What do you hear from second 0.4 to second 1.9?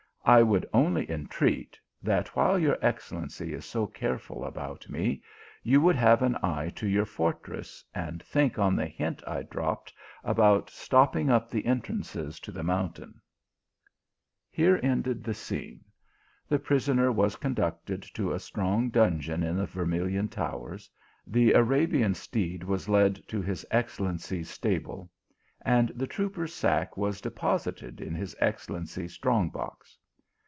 would only entreat,